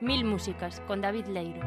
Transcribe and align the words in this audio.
Mil 0.00 0.24
músicas 0.24 0.80
con 0.86 1.00
David 1.00 1.26
Leiro. 1.26 1.60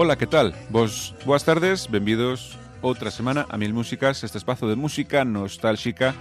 Ola, 0.00 0.16
que 0.16 0.28
tal? 0.28 0.54
Vos, 0.70 1.12
boas 1.26 1.42
tardes, 1.42 1.90
benvidos 1.90 2.54
outra 2.82 3.10
semana 3.10 3.50
a 3.50 3.58
Mil 3.58 3.74
Músicas, 3.74 4.22
este 4.22 4.38
espazo 4.38 4.68
de 4.70 4.76
música 4.76 5.24
nostálxica 5.24 6.14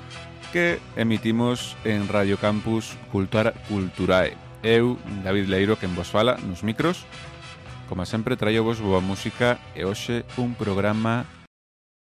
que 0.51 0.79
emitimos 0.95 1.77
en 1.85 2.09
Radio 2.09 2.39
Campus 2.39 2.97
Cultura, 3.11 3.53
Culturae. 3.69 4.33
Eu, 4.63 4.97
David 5.21 5.45
Leiro, 5.45 5.77
quen 5.77 5.93
vos 5.93 6.09
fala 6.09 6.41
nos 6.41 6.65
micros, 6.65 7.05
como 7.85 8.01
sempre 8.09 8.33
traio 8.33 8.65
vos 8.65 8.81
boa 8.81 8.97
música 8.97 9.61
e 9.77 9.85
hoxe 9.85 10.25
un 10.41 10.57
programa 10.57 11.29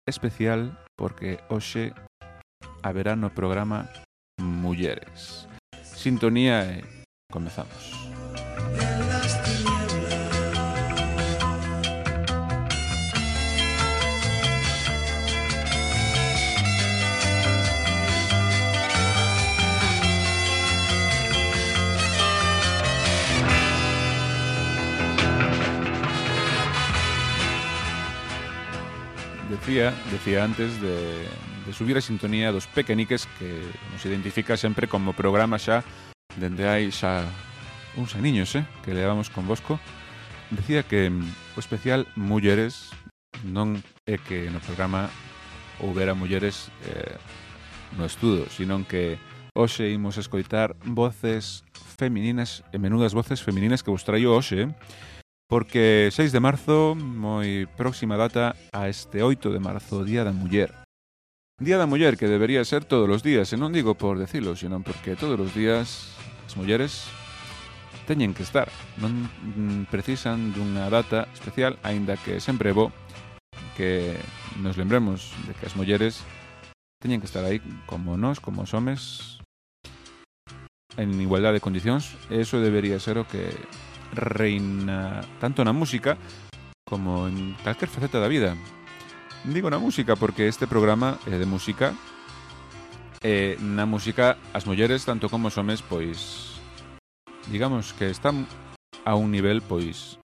especial 0.08 0.72
porque 0.96 1.44
hoxe 1.52 1.92
haberá 2.80 3.20
no 3.20 3.28
programa 3.36 3.92
Mulleres. 4.40 5.52
Sintonía 5.84 6.80
e 6.80 7.04
comezamos. 7.28 7.92
Música 8.72 9.17
decía, 29.50 29.94
decía 30.12 30.44
antes 30.44 30.82
de, 30.82 31.26
de 31.66 31.74
subir 31.74 31.98
a 31.98 32.02
sintonía 32.02 32.52
dos 32.52 32.68
pequeniques 32.68 33.28
que 33.40 33.62
nos 33.92 34.06
identifica 34.06 34.58
sempre 34.58 34.88
como 34.88 35.14
programa 35.14 35.60
xa 35.60 35.84
dende 36.38 36.70
hai 36.70 36.92
xa 36.94 37.26
uns 37.98 38.14
aniños, 38.14 38.54
eh, 38.56 38.66
que 38.86 38.94
levamos 38.94 39.30
con 39.30 39.48
Bosco. 39.48 39.80
Decía 40.52 40.84
que 40.84 41.10
o 41.10 41.60
especial 41.60 42.08
Mulleres 42.16 42.94
non 43.44 43.82
é 44.06 44.18
que 44.22 44.48
no 44.54 44.64
programa 44.64 45.10
houbera 45.82 46.18
mulleres 46.18 46.74
eh, 46.90 47.18
no 47.98 48.06
estudo, 48.06 48.50
sino 48.50 48.82
que 48.88 49.18
hoxe 49.54 49.90
imos 49.90 50.18
escoitar 50.18 50.78
voces 50.86 51.66
femininas 51.98 52.64
e 52.74 52.78
menudas 52.78 53.14
voces 53.14 53.42
femininas 53.42 53.82
que 53.82 53.92
vos 53.92 54.06
traio 54.06 54.34
hoxe, 54.34 54.70
eh? 54.70 54.70
porque 55.48 56.10
6 56.12 56.32
de 56.32 56.44
marzo, 56.44 56.94
moi 56.94 57.66
próxima 57.80 58.20
data 58.20 58.54
a 58.76 58.92
este 58.92 59.24
8 59.24 59.56
de 59.56 59.64
marzo, 59.64 60.04
Día 60.04 60.28
da 60.28 60.36
Muller. 60.36 60.76
Día 61.58 61.80
da 61.80 61.88
Muller 61.88 62.20
que 62.20 62.28
debería 62.28 62.68
ser 62.68 62.84
todos 62.84 63.08
os 63.08 63.24
días, 63.24 63.50
e 63.50 63.58
non 63.58 63.72
digo 63.72 63.96
por 63.96 64.20
decilo, 64.20 64.60
senón 64.60 64.84
porque 64.84 65.16
todos 65.16 65.40
os 65.40 65.56
días 65.56 66.12
as 66.44 66.54
mulleres 66.60 67.08
teñen 68.04 68.36
que 68.36 68.44
estar. 68.44 68.68
Non 69.00 69.24
mm, 69.24 69.88
precisan 69.88 70.52
dunha 70.52 70.92
data 70.92 71.32
especial, 71.32 71.80
aínda 71.80 72.20
que 72.20 72.44
sempre 72.44 72.76
bo 72.76 72.92
que 73.80 74.20
nos 74.60 74.76
lembremos 74.76 75.32
de 75.48 75.56
que 75.56 75.66
as 75.66 75.80
mulleres 75.80 76.28
teñen 77.00 77.24
que 77.24 77.30
estar 77.32 77.48
aí 77.48 77.64
como 77.88 78.20
nós, 78.20 78.44
como 78.44 78.68
os 78.68 78.76
homes, 78.76 79.40
en 81.00 81.16
igualdade 81.24 81.58
de 81.58 81.66
condicións, 81.66 82.20
e 82.28 82.44
iso 82.44 82.60
debería 82.60 83.00
ser 83.00 83.16
o 83.16 83.24
que 83.24 83.54
reina 84.14 85.22
tanto 85.40 85.64
na 85.64 85.74
música 85.74 86.18
como 86.86 87.28
en 87.28 87.56
calquer 87.64 87.90
faceta 87.90 88.20
da 88.20 88.28
vida. 88.28 88.56
Digo 89.44 89.70
na 89.70 89.80
música 89.80 90.16
porque 90.16 90.48
este 90.48 90.68
programa 90.68 91.20
é 91.28 91.36
de 91.38 91.46
música 91.46 91.94
e 93.24 93.58
na 93.60 93.86
música 93.86 94.38
as 94.54 94.66
mulleres 94.66 95.04
tanto 95.04 95.30
como 95.30 95.48
os 95.48 95.58
homes 95.58 95.82
pois 95.82 96.60
digamos 97.52 97.94
que 97.94 98.10
están 98.10 98.48
a 99.06 99.16
un 99.16 99.32
nivel 99.32 99.62
pois 99.62 100.20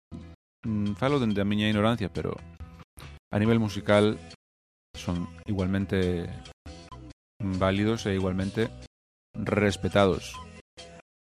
mm, 0.65 1.00
falo 1.00 1.19
dende 1.19 1.41
a 1.41 1.47
miña 1.47 1.69
ignorancia, 1.69 2.11
pero 2.11 2.35
a 3.31 3.39
nivel 3.39 3.59
musical 3.59 4.19
son 4.95 5.27
igualmente 5.45 6.29
válidos 7.41 8.05
e 8.05 8.13
igualmente 8.13 8.69
respetados. 9.33 10.38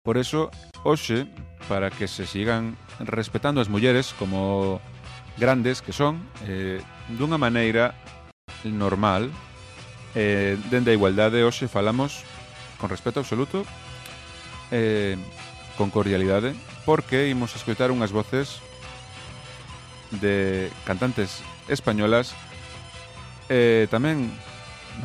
Por 0.04 0.18
eso, 0.18 0.50
hoxe 0.84 1.30
para 1.72 1.90
que 1.90 2.10
se 2.10 2.28
sigan 2.28 2.76
respetando 3.00 3.64
as 3.64 3.72
mulleres 3.72 4.12
como 4.20 4.84
grandes 5.40 5.80
que 5.80 5.96
son 5.96 6.20
eh, 6.44 6.84
dunha 7.16 7.40
maneira 7.40 7.96
normal. 8.68 9.32
Eh, 10.12 10.60
dende 10.68 10.92
a 10.92 10.98
igualdade 11.00 11.48
hoxe 11.48 11.72
falamos 11.72 12.28
con 12.76 12.92
respeto 12.92 13.24
absoluto 13.24 13.64
eh, 14.68 15.16
con 15.80 15.96
cordialidade 15.96 16.52
porque 16.84 17.32
imos 17.32 17.56
escoitar 17.56 17.88
unhas 17.88 18.12
voces 18.12 18.60
de 20.20 20.68
cantantes 20.84 21.40
españolas 21.72 22.36
eh, 23.48 23.88
tamén 23.88 24.28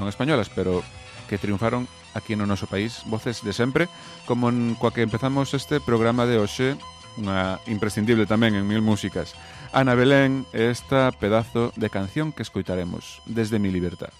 non 0.03 0.11
españolas 0.11 0.51
pero 0.51 0.83
que 1.31 1.39
triunfaron 1.39 1.87
aquí 2.17 2.33
no 2.35 2.49
noso 2.49 2.65
país, 2.65 3.05
voces 3.05 3.45
de 3.45 3.53
sempre, 3.53 3.93
como 4.25 4.49
en 4.49 4.73
coa 4.81 4.97
que 4.97 5.05
empezamos 5.05 5.53
este 5.53 5.85
programa 5.85 6.25
de 6.25 6.41
hoxe, 6.41 6.81
unha 7.21 7.61
imprescindible 7.69 8.25
tamén 8.25 8.57
en 8.57 8.65
mil 8.65 8.81
músicas. 8.81 9.37
Ana 9.77 9.93
Belén, 9.93 10.49
esta 10.57 11.13
pedazo 11.13 11.77
de 11.77 11.93
canción 11.93 12.33
que 12.33 12.41
escoitaremos 12.41 13.21
desde 13.29 13.61
mi 13.61 13.69
libertad. 13.69 14.13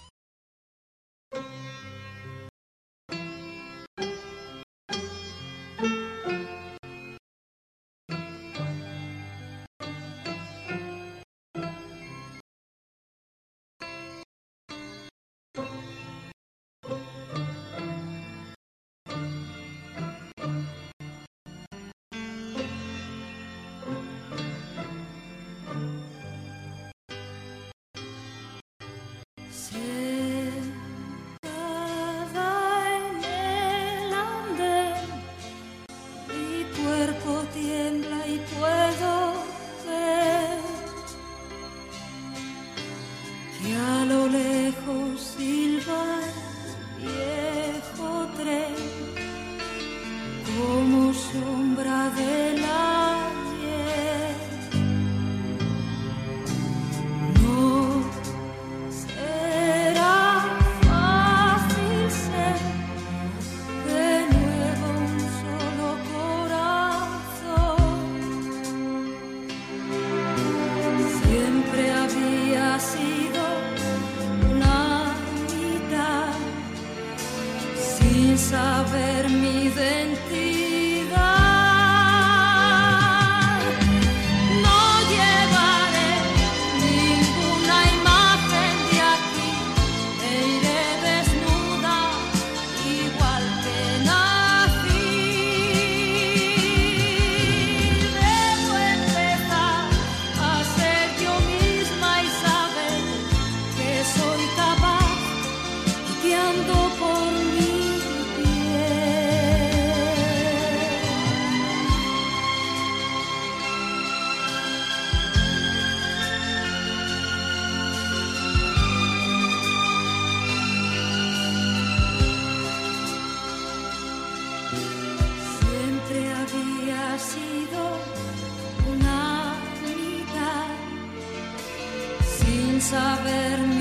saber 132.89 133.76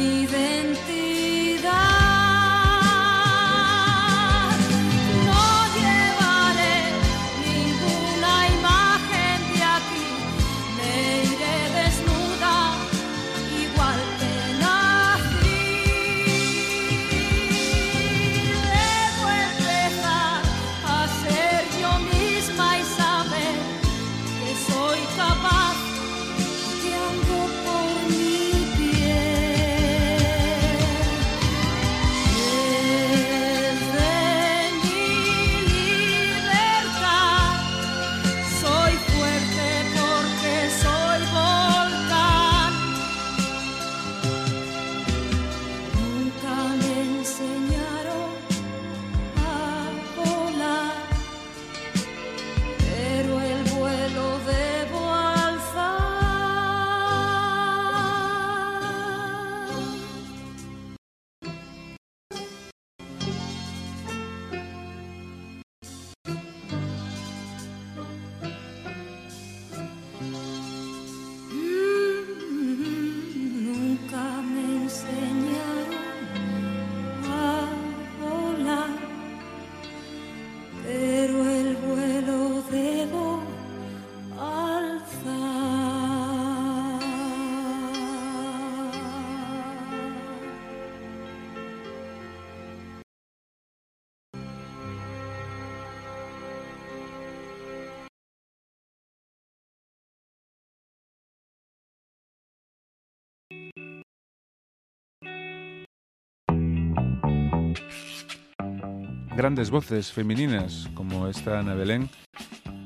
grandes 109.36 109.70
voces 109.70 110.12
femininas 110.14 110.90
como 110.94 111.28
esta 111.28 111.60
Ana 111.60 111.76
Belén, 111.76 112.08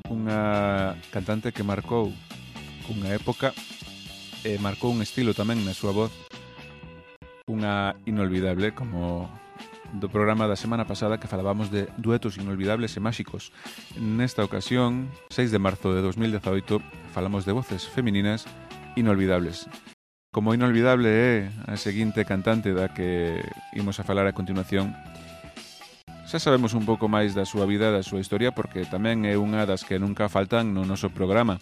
unha 0.10 0.98
cantante 1.14 1.54
que 1.54 1.62
marcou 1.62 2.10
unha 2.90 3.14
época 3.14 3.54
e 4.42 4.58
marcou 4.58 4.90
un 4.90 5.06
estilo 5.06 5.38
tamén 5.38 5.62
na 5.62 5.78
súa 5.78 5.94
voz 5.94 6.10
unha 7.46 7.94
inolvidable 8.10 8.74
como 8.74 9.30
do 9.94 10.10
programa 10.10 10.50
da 10.50 10.58
semana 10.58 10.90
pasada 10.90 11.22
que 11.22 11.30
falábamos 11.30 11.70
de 11.70 11.86
duetos 12.02 12.42
inolvidables 12.42 12.98
e 12.98 13.02
máxicos. 13.02 13.54
Nesta 13.98 14.42
ocasión, 14.42 15.14
6 15.30 15.54
de 15.54 15.62
marzo 15.62 15.94
de 15.94 16.02
2018, 16.02 16.82
falamos 17.14 17.46
de 17.46 17.54
voces 17.54 17.86
femininas 17.86 18.50
inolvidables. 18.98 19.70
Como 20.34 20.54
inolvidable 20.54 21.10
é 21.10 21.34
a 21.70 21.78
seguinte 21.78 22.26
cantante 22.26 22.74
da 22.74 22.90
que 22.90 23.42
imos 23.74 23.98
a 23.98 24.06
falar 24.06 24.30
a 24.30 24.38
continuación, 24.38 24.94
Xa 26.30 26.38
sabemos 26.38 26.78
un 26.78 26.86
pouco 26.86 27.10
máis 27.10 27.34
da 27.34 27.42
súa 27.42 27.66
vida, 27.66 27.90
da 27.90 28.06
súa 28.06 28.22
historia, 28.22 28.54
porque 28.54 28.86
tamén 28.86 29.26
é 29.26 29.34
unha 29.34 29.66
das 29.66 29.82
que 29.82 29.98
nunca 29.98 30.30
faltan 30.30 30.78
no 30.78 30.86
noso 30.86 31.10
programa. 31.10 31.58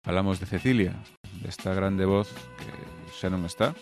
Falamos 0.00 0.40
de 0.40 0.48
Cecilia, 0.48 0.96
desta 1.44 1.76
grande 1.76 2.08
voz 2.08 2.32
que 2.56 2.72
xa 3.12 3.28
non 3.28 3.44
está, 3.44 3.76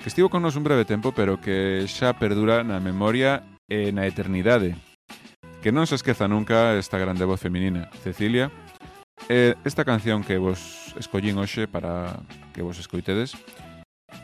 que 0.00 0.08
estivo 0.08 0.32
con 0.32 0.40
nos 0.40 0.56
un 0.56 0.64
breve 0.64 0.88
tempo, 0.88 1.12
pero 1.12 1.36
que 1.36 1.84
xa 1.84 2.16
perdura 2.16 2.64
na 2.64 2.80
memoria 2.80 3.44
e 3.68 3.92
na 3.92 4.08
eternidade. 4.08 4.72
Que 5.60 5.68
non 5.68 5.84
se 5.84 6.00
esqueza 6.00 6.24
nunca 6.24 6.72
esta 6.72 6.96
grande 6.96 7.28
voz 7.28 7.36
feminina, 7.36 7.92
Cecilia, 8.00 8.48
E 9.28 9.58
esta 9.66 9.84
canción 9.84 10.22
que 10.22 10.38
vos 10.38 10.94
escollín 10.94 11.36
hoxe 11.36 11.66
para 11.66 12.22
que 12.54 12.62
vos 12.62 12.78
escoitedes, 12.78 13.34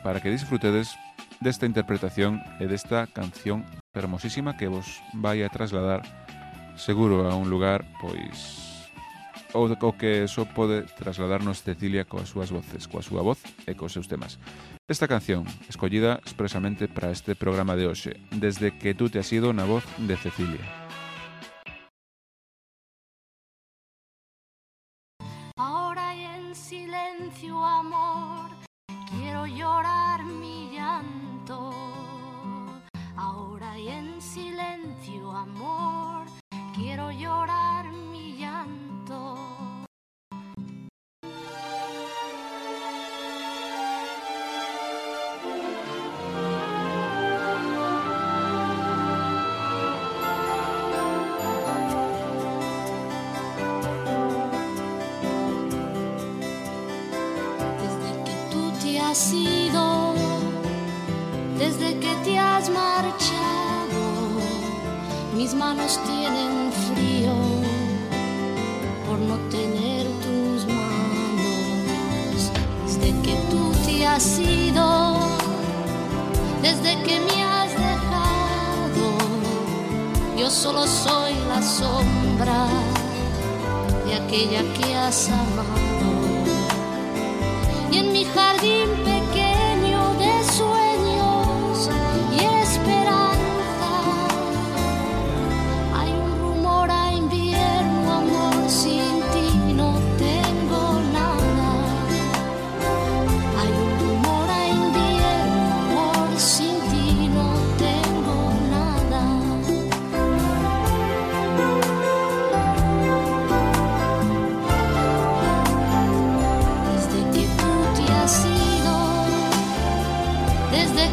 para 0.01 0.21
que 0.23 0.31
disfrutedes 0.31 0.95
desta 1.43 1.67
interpretación 1.67 2.39
e 2.63 2.71
desta 2.71 3.05
canción 3.11 3.67
hermosísima 3.93 4.57
que 4.57 4.67
vos 4.67 5.01
vai 5.13 5.45
a 5.45 5.49
trasladar 5.49 6.01
seguro 6.75 7.29
a 7.29 7.37
un 7.37 7.49
lugar 7.53 7.85
pois 8.01 8.73
ou 9.53 9.69
o 9.69 9.93
que 9.93 10.25
só 10.25 10.49
pode 10.49 10.81
trasladarnos 10.97 11.61
Cecilia 11.61 12.09
coas 12.09 12.33
súas 12.33 12.49
voces, 12.49 12.89
coa 12.89 13.05
súa 13.05 13.21
voz 13.21 13.37
e 13.69 13.77
cos 13.77 13.93
seus 13.93 14.09
temas. 14.09 14.41
Esta 14.89 15.05
canción, 15.05 15.45
escollida 15.69 16.17
expresamente 16.25 16.89
para 16.89 17.13
este 17.13 17.37
programa 17.37 17.77
de 17.77 17.85
hoxe, 17.85 18.17
desde 18.33 18.73
que 18.73 18.97
tú 18.97 19.13
te 19.13 19.21
has 19.21 19.29
ido 19.29 19.53
na 19.53 19.69
voz 19.69 19.85
de 20.01 20.17
Cecilia. 20.17 20.82
tuyo 37.13 37.52
aquella 84.33 84.63
que 84.73 84.95
has 84.95 85.29
amado. 85.29 85.67
Y 87.91 87.97
en 87.97 88.11
mi 88.11 88.25
jardín 88.25 88.89
pequeño 89.05 89.52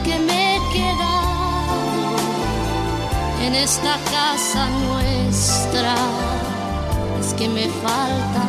que 0.05 0.19
me 0.19 0.57
he 0.57 0.61
quedado 0.73 2.17
en 3.43 3.55
esta 3.55 3.97
casa 4.11 4.69
nuestra, 4.89 5.95
es 7.21 7.35
que 7.35 7.49
me 7.49 7.69
falta. 7.69 8.45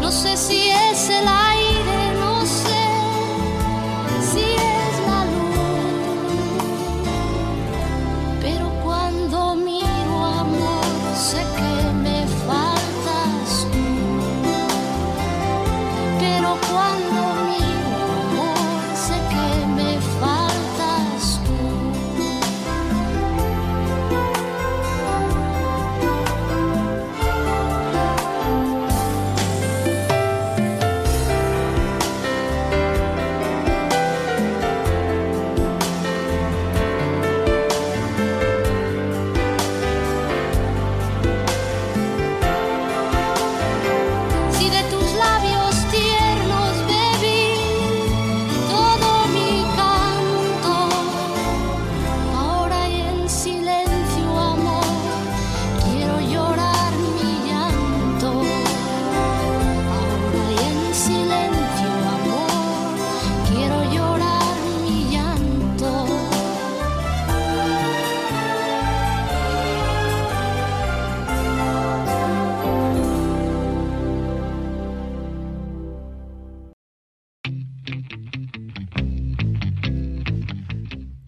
No 0.00 0.10
sé 0.10 0.36
si 0.36 0.70
es 0.70 1.10
el 1.10 1.26
aire, 1.26 1.65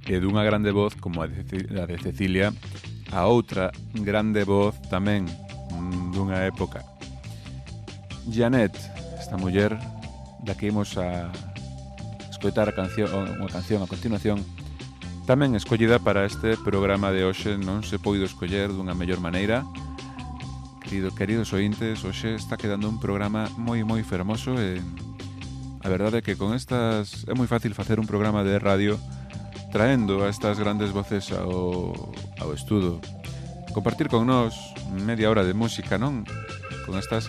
e 0.08 0.16
dunha 0.16 0.40
grande 0.40 0.72
voz 0.72 0.96
como 0.96 1.20
a 1.20 1.28
de 1.28 1.96
Cecilia 2.00 2.48
a 3.12 3.28
outra 3.28 3.72
grande 3.92 4.44
voz 4.44 4.76
tamén 4.88 5.28
dunha 6.12 6.44
época. 6.48 6.84
Janet, 8.28 8.72
esta 9.20 9.36
muller 9.36 9.76
da 10.44 10.56
que 10.56 10.68
imos 10.68 10.96
a 10.96 11.32
escoitar 12.32 12.68
a 12.68 12.76
canción, 12.76 13.08
unha 13.12 13.52
canción 13.52 13.80
a 13.84 13.88
continuación, 13.88 14.40
tamén 15.24 15.56
escollida 15.56 16.00
para 16.00 16.24
este 16.24 16.56
programa 16.60 17.12
de 17.12 17.24
hoxe 17.24 17.56
non 17.56 17.84
se 17.84 18.00
poido 18.00 18.24
escoller 18.24 18.72
dunha 18.72 18.96
mellor 18.96 19.20
maneira. 19.20 19.64
Querido, 20.84 21.12
queridos 21.12 21.52
ointes, 21.52 22.00
hoxe 22.04 22.36
está 22.36 22.56
quedando 22.56 22.88
un 22.88 22.96
programa 22.96 23.48
moi 23.56 23.84
moi 23.84 24.00
fermoso 24.04 24.56
e 24.56 24.80
a 25.84 25.88
verdade 25.88 26.20
é 26.20 26.24
que 26.24 26.36
con 26.36 26.52
estas 26.52 27.24
é 27.28 27.32
moi 27.32 27.48
fácil 27.48 27.72
facer 27.72 28.00
un 28.00 28.08
programa 28.08 28.44
de 28.44 28.56
radio 28.60 28.96
traendo 29.70 30.24
a 30.24 30.28
estas 30.28 30.58
grandes 30.58 30.90
voces 30.92 31.32
ao, 31.32 31.92
ao 32.40 32.50
estudo. 32.54 33.00
Compartir 33.72 34.08
con 34.08 34.26
nós 34.26 34.56
media 34.90 35.28
hora 35.28 35.44
de 35.44 35.52
música, 35.52 36.00
non? 36.00 36.24
Con 36.88 36.96
estas 36.96 37.28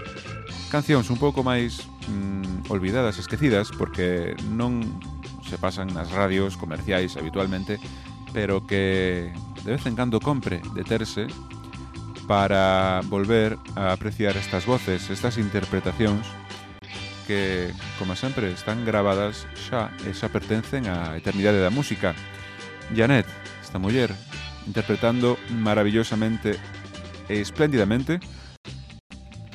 cancións 0.72 1.12
un 1.12 1.20
pouco 1.20 1.44
máis 1.44 1.84
mm, 2.08 2.72
olvidadas, 2.72 3.20
esquecidas, 3.20 3.74
porque 3.76 4.34
non 4.48 4.86
se 5.44 5.60
pasan 5.60 5.92
nas 5.92 6.14
radios 6.14 6.56
comerciais 6.56 7.18
habitualmente, 7.18 7.82
pero 8.32 8.64
que 8.64 9.34
de 9.66 9.76
vez 9.76 9.84
en 9.90 9.98
cando 9.98 10.22
compre 10.22 10.62
deterse 10.78 11.28
para 12.30 13.02
volver 13.10 13.58
a 13.76 13.92
apreciar 13.92 14.38
estas 14.38 14.70
voces, 14.70 15.10
estas 15.10 15.42
interpretacións 15.42 16.24
que, 17.30 17.70
como 18.02 18.18
sempre, 18.18 18.50
están 18.50 18.82
grabadas 18.90 19.46
xa 19.70 19.94
e 20.02 20.18
xa 20.18 20.34
pertencen 20.34 20.90
á 20.90 21.14
eternidade 21.14 21.62
da 21.62 21.70
música. 21.70 22.18
Janet, 22.90 23.30
esta 23.62 23.78
muller, 23.78 24.10
interpretando 24.66 25.38
maravillosamente 25.54 26.58
e 27.30 27.38
espléndidamente 27.38 28.18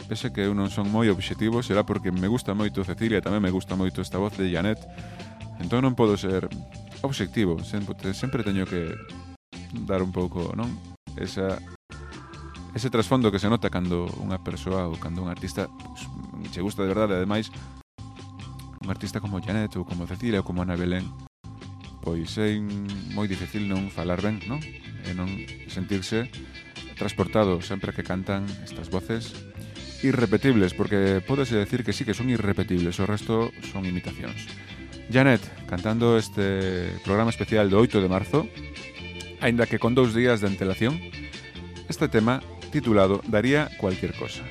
pese 0.07 0.31
que 0.31 0.47
eu 0.47 0.55
non 0.55 0.71
son 0.71 0.87
moi 0.93 1.11
obxectivo, 1.11 1.67
será 1.67 1.83
porque 1.83 2.15
me 2.15 2.31
gusta 2.31 2.55
moito 2.55 2.87
Cecilia 2.87 3.25
tamén 3.25 3.43
me 3.43 3.51
gusta 3.51 3.75
moito 3.75 4.05
esta 4.05 4.21
voz 4.23 4.39
de 4.39 4.53
Janet. 4.53 4.79
Entón 5.59 5.83
non 5.83 5.99
podo 5.99 6.15
ser 6.15 6.47
obxectivo, 7.03 7.59
sempre, 7.67 8.15
sempre 8.15 8.47
teño 8.47 8.69
que 8.69 8.95
dar 9.89 10.05
un 10.05 10.15
pouco, 10.15 10.55
non? 10.55 10.71
Esa, 11.19 11.59
ese 12.77 12.93
trasfondo 12.93 13.35
que 13.35 13.43
se 13.43 13.51
nota 13.51 13.73
cando 13.73 14.07
unha 14.23 14.39
persoa 14.39 14.87
ou 14.87 14.95
cando 15.01 15.25
un 15.25 15.33
artista 15.33 15.67
pues, 15.67 16.07
che 16.55 16.63
gusta 16.63 16.83
de 16.83 16.89
verdade, 16.89 17.17
ademais, 17.17 17.51
un 18.81 18.91
artista 18.91 19.19
como 19.19 19.43
Janet 19.43 19.75
ou 19.75 19.83
como 19.83 20.07
Cecilia 20.07 20.39
ou 20.39 20.47
como 20.47 20.63
Ana 20.63 20.79
Belén, 20.79 21.03
pois 21.99 22.39
é 22.39 22.55
moi 23.11 23.27
difícil 23.27 23.67
non 23.67 23.91
falar 23.91 24.23
ben, 24.23 24.39
non? 24.47 24.63
E 24.63 25.11
non 25.19 25.27
sentirse 25.67 26.31
transportado 26.95 27.59
sempre 27.59 27.91
que 27.91 28.07
cantan 28.07 28.47
estas 28.63 28.87
voces 28.87 29.35
irrepetibles, 30.07 30.79
porque 30.79 31.19
podese 31.27 31.59
decir 31.59 31.83
que 31.83 31.91
sí 31.91 32.07
que 32.07 32.15
son 32.15 32.31
irrepetibles, 32.31 33.03
o 33.03 33.09
resto 33.09 33.51
son 33.75 33.83
imitacións. 33.83 34.47
Janet, 35.11 35.43
cantando 35.67 36.15
este 36.15 36.95
programa 37.03 37.35
especial 37.35 37.67
do 37.67 37.83
8 37.83 37.99
de 37.99 38.07
marzo, 38.09 38.47
aínda 39.43 39.67
que 39.67 39.83
con 39.83 39.99
dous 39.99 40.15
días 40.15 40.39
de 40.39 40.55
antelación, 40.55 41.03
este 41.91 42.07
tema 42.07 42.39
titulado 42.71 43.27
Daría 43.27 43.75
cualquier 43.83 44.15
cosa. 44.15 44.47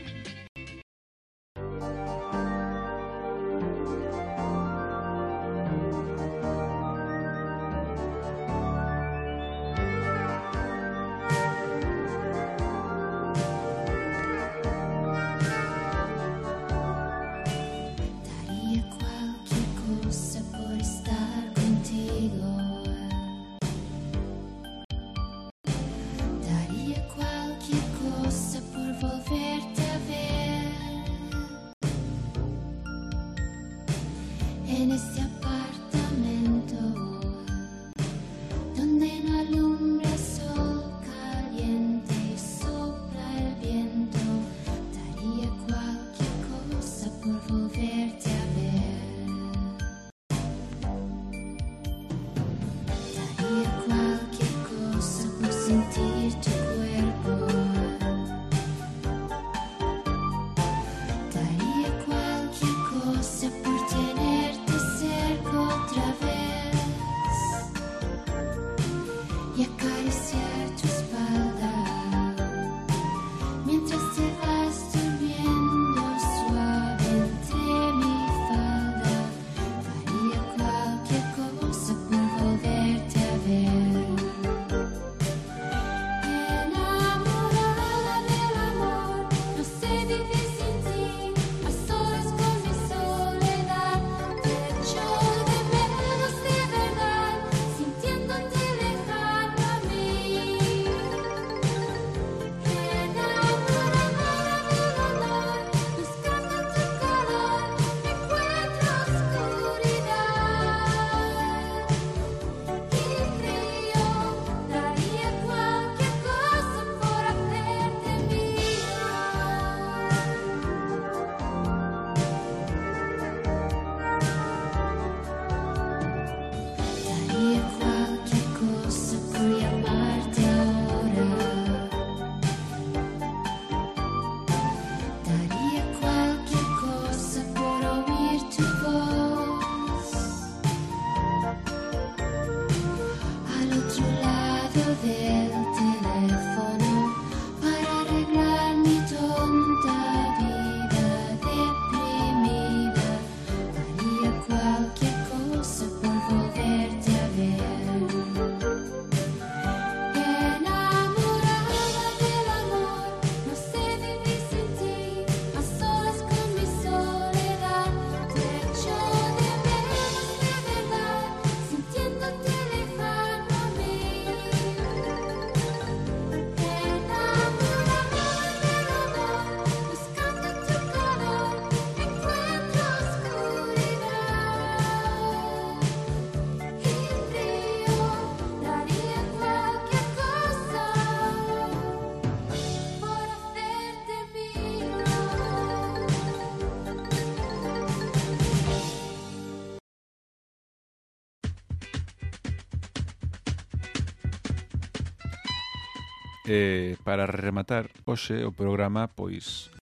eh, 206.53 206.98
para 207.01 207.25
rematar 207.25 207.89
hoxe 208.05 208.46
o 208.46 208.53
programa, 208.53 209.09
pois, 209.09 209.74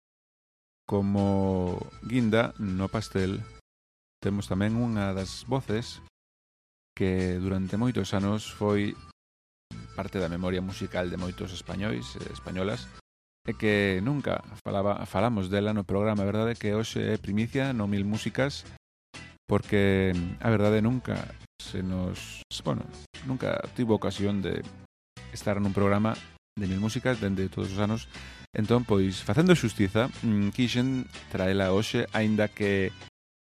como 0.87 1.75
guinda 2.07 2.55
no 2.63 2.87
pastel, 2.87 3.43
temos 4.23 4.47
tamén 4.47 4.79
unha 4.79 5.11
das 5.11 5.43
voces 5.51 5.99
que 6.95 7.35
durante 7.43 7.75
moitos 7.75 8.15
anos 8.15 8.47
foi 8.47 8.95
parte 9.99 10.23
da 10.23 10.31
memoria 10.31 10.63
musical 10.63 11.11
de 11.11 11.19
moitos 11.19 11.51
españois 11.51 12.15
e 12.15 12.23
españolas 12.31 12.87
e 13.43 13.51
que 13.57 13.99
nunca 13.99 14.39
falaba, 14.63 15.03
falamos 15.03 15.51
dela 15.51 15.75
no 15.75 15.83
programa, 15.83 16.23
a 16.23 16.29
verdade 16.29 16.55
que 16.55 16.71
hoxe 16.71 17.03
é 17.03 17.19
primicia 17.19 17.75
no 17.75 17.91
Mil 17.91 18.07
Músicas 18.07 18.63
porque 19.43 20.15
a 20.39 20.47
verdade 20.47 20.79
nunca 20.79 21.35
se 21.59 21.83
nos, 21.83 22.47
bueno, 22.63 22.87
nunca 23.27 23.59
tivo 23.75 23.99
ocasión 23.99 24.39
de 24.39 24.63
estar 25.35 25.59
nun 25.59 25.75
programa 25.75 26.15
de 26.55 26.67
mil 26.67 26.79
músicas 26.79 27.19
dende 27.19 27.49
todos 27.49 27.71
os 27.71 27.79
anos. 27.79 28.07
Entón, 28.51 28.83
pois, 28.83 29.23
facendo 29.23 29.55
xustiza, 29.55 30.11
mm, 30.23 30.51
quixen 30.51 31.07
traela 31.31 31.71
hoxe, 31.71 32.07
aínda 32.11 32.51
que 32.51 32.91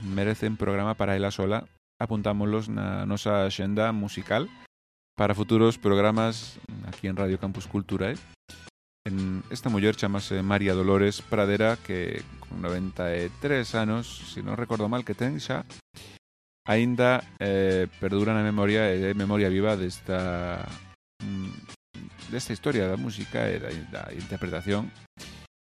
merecen 0.04 0.60
programa 0.60 0.94
para 0.94 1.16
ela 1.16 1.32
sola, 1.32 1.64
apuntámoslos 2.00 2.68
na 2.68 3.04
nosa 3.04 3.48
xenda 3.48 3.92
musical 3.92 4.48
para 5.16 5.36
futuros 5.36 5.76
programas 5.76 6.56
aquí 6.88 7.08
en 7.08 7.16
Radio 7.16 7.36
Campus 7.36 7.68
Cultura. 7.68 8.12
Eh? 8.12 8.18
En 9.04 9.44
esta 9.48 9.68
muller 9.68 9.96
chamase 9.96 10.40
María 10.44 10.72
Dolores 10.72 11.20
Pradera, 11.20 11.76
que 11.76 12.24
con 12.40 12.60
93 12.60 13.74
anos, 13.76 14.28
se 14.28 14.40
si 14.40 14.44
non 14.44 14.56
recordo 14.56 14.88
mal 14.88 15.04
que 15.04 15.16
ten 15.16 15.40
xa, 15.40 15.64
aínda 16.68 17.24
eh, 17.40 17.88
perdura 18.00 18.36
na 18.36 18.44
memoria, 18.44 18.92
e 18.92 19.12
eh, 19.12 19.16
memoria 19.16 19.48
viva 19.52 19.76
desta 19.76 20.64
desta 22.31 22.55
historia 22.55 22.87
da 22.87 22.97
música 22.97 23.51
e 23.51 23.59
da, 23.59 23.69
da 23.90 24.03
interpretación 24.14 24.87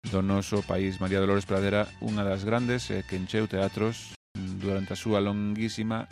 do 0.09 0.21
noso 0.25 0.65
país 0.65 0.97
María 0.97 1.21
Dolores 1.21 1.45
Pradera, 1.45 1.85
unha 2.01 2.25
das 2.25 2.41
grandes 2.41 2.89
eh, 2.89 3.05
que 3.05 3.17
encheu 3.17 3.45
teatros 3.45 4.17
mm, 4.33 4.57
durante 4.61 4.93
a 4.93 4.99
súa 4.99 5.21
longuísima 5.21 6.09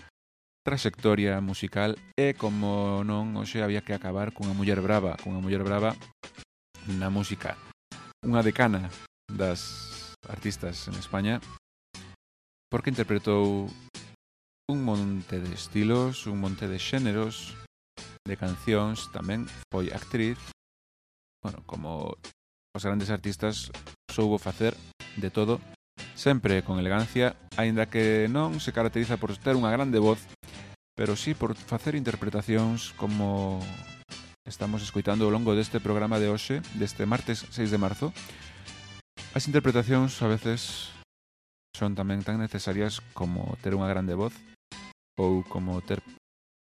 trayectoria 0.62 1.42
musical 1.42 1.98
e 2.16 2.38
como 2.38 3.02
non 3.04 3.34
hoxe 3.36 3.66
había 3.66 3.82
que 3.82 3.98
acabar 3.98 4.32
cunha 4.32 4.56
muller 4.56 4.80
brava, 4.80 5.18
cunha 5.20 5.42
muller 5.42 5.66
brava 5.66 5.98
na 6.88 7.10
música. 7.10 7.58
Unha 8.24 8.46
decana 8.46 8.88
das 9.28 10.16
artistas 10.30 10.88
en 10.88 10.96
España 10.96 11.42
porque 12.72 12.90
interpretou 12.90 13.70
un 14.72 14.80
monte 14.82 15.42
de 15.44 15.52
estilos, 15.54 16.26
un 16.26 16.40
monte 16.40 16.72
de 16.72 16.80
xéneros, 16.80 17.54
de 18.24 18.40
cancións, 18.40 19.12
tamén 19.12 19.46
foi 19.68 19.92
actriz. 19.92 20.40
Bueno, 21.44 21.60
como 21.68 22.16
os 22.72 22.84
grandes 22.84 23.12
artistas 23.12 23.70
soubo 24.08 24.40
facer 24.40 24.74
de 25.20 25.30
todo, 25.30 25.60
sempre 26.16 26.64
con 26.64 26.80
elegancia, 26.80 27.36
aínda 27.60 27.92
que 27.92 28.32
non 28.32 28.58
se 28.64 28.72
caracteriza 28.72 29.20
por 29.20 29.36
ter 29.36 29.60
unha 29.60 29.74
grande 29.74 30.00
voz, 30.00 30.24
pero 30.96 31.20
sí 31.20 31.36
por 31.36 31.54
facer 31.54 32.00
interpretacións 32.00 32.96
como 32.96 33.60
estamos 34.48 34.84
escoitando 34.84 35.28
ao 35.28 35.34
longo 35.34 35.56
deste 35.56 35.84
programa 35.84 36.20
de 36.20 36.32
hoxe, 36.32 36.64
deste 36.80 37.04
martes 37.04 37.44
6 37.52 37.72
de 37.72 37.82
marzo. 37.82 38.08
As 39.36 39.50
interpretacións 39.50 40.16
a 40.22 40.32
veces 40.32 40.94
son 41.74 41.98
tamén 41.98 42.22
tan 42.22 42.38
necesarias 42.38 43.02
como 43.18 43.58
ter 43.60 43.74
unha 43.74 43.90
grande 43.90 44.14
voz 44.14 44.32
ou 45.18 45.42
como 45.50 45.82
ter 45.82 46.00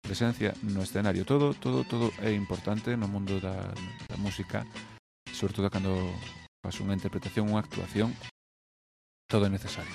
presencia 0.02 0.54
no 0.62 0.82
escenario. 0.82 1.24
Todo, 1.24 1.54
todo, 1.54 1.84
todo 1.84 2.12
é 2.22 2.32
importante 2.32 2.96
no 2.96 3.08
mundo 3.08 3.40
da, 3.40 3.72
da 4.08 4.16
música, 4.16 4.66
sobre 5.32 5.54
todo 5.54 5.70
cando 5.70 5.94
faz 6.62 6.80
unha 6.80 6.96
interpretación, 6.96 7.48
unha 7.50 7.62
actuación, 7.62 8.14
todo 9.28 9.46
é 9.46 9.50
necesario. 9.50 9.94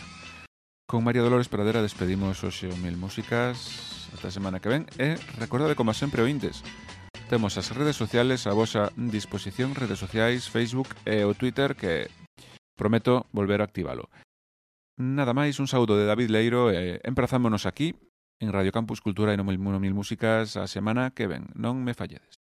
Con 0.88 1.04
María 1.04 1.26
Dolores 1.26 1.50
Pradera 1.50 1.82
despedimos 1.82 2.44
hoxe 2.44 2.70
o 2.70 2.76
Mil 2.78 3.00
Músicas 3.00 4.10
ata 4.14 4.30
a 4.30 4.36
semana 4.36 4.62
que 4.62 4.70
ven 4.70 4.86
e 5.02 5.18
recordade 5.42 5.74
como 5.74 5.90
sempre 5.98 6.22
ointes 6.22 6.62
temos 7.34 7.58
as 7.58 7.74
redes 7.74 7.96
sociales 7.96 8.46
a 8.46 8.54
vosa 8.54 8.94
disposición 8.94 9.74
redes 9.74 9.98
sociais, 9.98 10.46
Facebook 10.54 10.94
e 11.02 11.26
o 11.26 11.34
Twitter 11.34 11.74
que 11.74 12.14
prometo 12.78 13.26
volver 13.34 13.58
a 13.62 13.66
activalo. 13.66 14.06
Nada 15.02 15.34
máis, 15.34 15.58
un 15.58 15.66
saúdo 15.66 15.98
de 15.98 16.06
David 16.06 16.30
Leiro 16.30 16.70
e 16.70 17.02
emprazámonos 17.02 17.66
aquí 17.66 17.98
en 18.44 18.52
Radio 18.52 18.72
Campus 18.72 19.02
Cultura 19.02 19.34
e 19.34 19.38
no 19.38 19.44
Mil, 19.48 19.94
Músicas 19.94 20.58
a 20.58 20.68
semana 20.68 21.12
que 21.16 21.28
ven. 21.28 21.48
Non 21.56 21.80
me 21.80 21.96
falledes. 21.96 22.44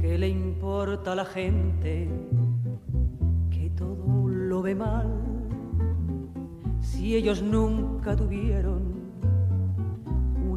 ¿Qué 0.00 0.14
le 0.16 0.28
importa 0.30 1.12
a 1.12 1.16
la 1.18 1.26
gente 1.26 2.08
que 3.50 3.70
todo 3.74 4.30
lo 4.30 4.62
ve 4.62 4.74
mal? 4.74 5.10
Si 6.80 7.16
ellos 7.16 7.42
nunca 7.42 8.14
tuvieron 8.14 8.89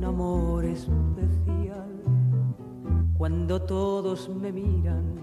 amor 0.04 0.66
especial, 0.66 2.02
cuando 3.18 3.62
todos 3.62 4.30
me 4.30 4.52
miran 4.52 5.16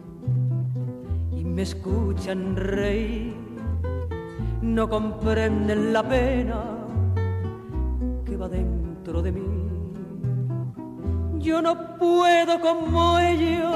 y 1.30 1.44
me 1.44 1.62
escuchan 1.62 2.56
reír, 2.56 3.34
no 4.62 4.88
comprenden 4.88 5.92
la 5.92 6.06
pena 6.06 6.64
que 8.24 8.36
va 8.36 8.48
dentro 8.48 9.22
de 9.22 9.32
mí. 9.32 9.70
Yo 11.38 11.62
no 11.62 11.96
puedo 11.96 12.60
como 12.60 13.18
ellos 13.18 13.74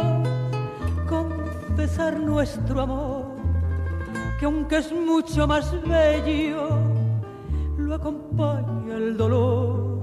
confesar 1.09 2.21
nuestro 2.21 2.83
amor, 2.83 3.25
que 4.39 4.47
aunque 4.47 4.77
es 4.79 4.93
mucho 4.93 5.47
más 5.47 5.73
bello, 5.83 6.69
lo 7.79 7.95
acompaña 7.95 8.97
el 8.97 9.17
dolor. 9.17 9.94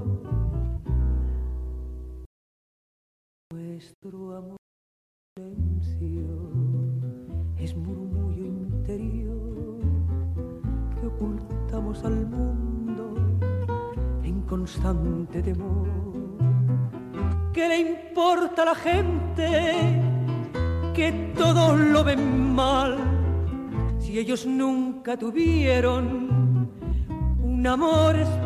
Constante 14.82 15.44
temor. 15.44 15.88
¿Qué 17.54 17.68
le 17.68 17.80
importa 17.80 18.64
a 18.64 18.66
la 18.66 18.76
gente 18.76 20.02
que 20.94 21.34
todos 21.38 21.80
lo 21.80 22.04
ven 22.04 22.54
mal 22.56 22.98
si 24.00 24.18
ellos 24.18 24.46
nunca 24.46 25.18
tuvieron 25.18 26.72
un 27.44 27.68
amor 27.68 28.16
especial? 28.16 28.41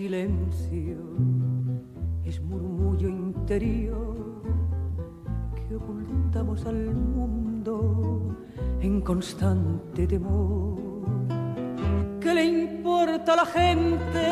Silencio, 0.00 0.96
es 2.24 2.40
murmullo 2.40 3.06
interior 3.06 4.42
que 5.54 5.76
ocultamos 5.76 6.64
al 6.64 6.94
mundo 6.94 8.34
en 8.80 9.02
constante 9.02 10.06
temor. 10.06 11.04
¿Qué 12.18 12.32
le 12.32 12.44
importa 12.46 13.34
a 13.34 13.36
la 13.42 13.44
gente 13.44 14.26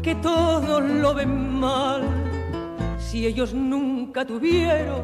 que 0.00 0.14
todos 0.14 0.82
lo 0.82 1.12
ven 1.12 1.60
mal 1.60 2.02
si 2.96 3.26
ellos 3.26 3.52
nunca 3.52 4.24
tuvieron 4.24 5.02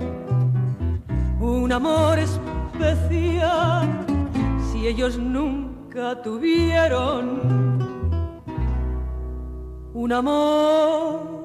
un 1.39 1.71
amor 1.71 2.19
especial? 2.19 4.07
Si 4.73 4.87
ellos 4.87 5.19
nunca 5.19 6.23
tuvieron 6.23 7.78
un 9.99 10.13
amor 10.13 11.38